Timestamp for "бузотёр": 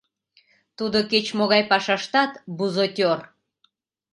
2.57-3.19